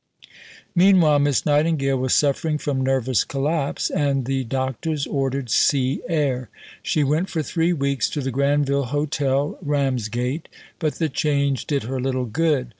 Meanwhile, 0.73 1.19
Miss 1.19 1.45
Nightingale 1.45 1.95
was 1.95 2.15
suffering 2.15 2.57
from 2.57 2.81
nervous 2.81 3.23
collapse, 3.23 3.91
and 3.91 4.25
the 4.25 4.43
doctors 4.43 5.05
ordered 5.05 5.51
sea 5.51 6.01
air. 6.09 6.49
She 6.81 7.03
went 7.03 7.29
for 7.29 7.43
three 7.43 7.71
weeks 7.71 8.09
to 8.17 8.21
the 8.21 8.31
Granville 8.31 8.85
Hotel, 8.85 9.59
Ramsgate, 9.61 10.49
but 10.79 10.95
the 10.95 11.07
change 11.07 11.67
did 11.67 11.83
her 11.83 11.99
little 12.01 12.25
good. 12.25 12.69